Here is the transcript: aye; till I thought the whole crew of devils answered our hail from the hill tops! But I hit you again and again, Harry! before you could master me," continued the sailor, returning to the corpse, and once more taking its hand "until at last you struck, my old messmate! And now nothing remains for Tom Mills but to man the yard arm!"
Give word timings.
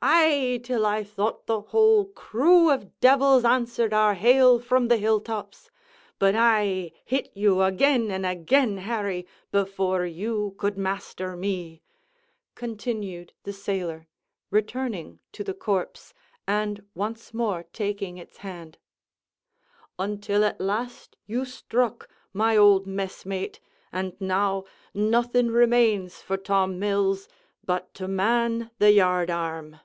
aye; 0.00 0.60
till 0.62 0.86
I 0.86 1.02
thought 1.02 1.46
the 1.46 1.60
whole 1.60 2.04
crew 2.04 2.70
of 2.70 3.00
devils 3.00 3.44
answered 3.44 3.92
our 3.92 4.14
hail 4.14 4.60
from 4.60 4.86
the 4.86 4.98
hill 4.98 5.18
tops! 5.18 5.68
But 6.20 6.36
I 6.36 6.92
hit 7.04 7.32
you 7.34 7.60
again 7.62 8.08
and 8.12 8.24
again, 8.24 8.76
Harry! 8.76 9.26
before 9.50 10.06
you 10.06 10.54
could 10.58 10.78
master 10.78 11.36
me," 11.36 11.82
continued 12.54 13.32
the 13.42 13.52
sailor, 13.52 14.06
returning 14.48 15.18
to 15.32 15.42
the 15.42 15.54
corpse, 15.54 16.14
and 16.46 16.86
once 16.94 17.34
more 17.34 17.64
taking 17.72 18.16
its 18.16 18.36
hand 18.36 18.78
"until 19.98 20.44
at 20.44 20.60
last 20.60 21.16
you 21.26 21.44
struck, 21.44 22.08
my 22.32 22.56
old 22.56 22.86
messmate! 22.86 23.58
And 23.90 24.16
now 24.20 24.66
nothing 24.94 25.48
remains 25.48 26.22
for 26.22 26.36
Tom 26.36 26.78
Mills 26.78 27.26
but 27.66 27.94
to 27.94 28.06
man 28.06 28.70
the 28.78 28.92
yard 28.92 29.30
arm!" 29.30 29.80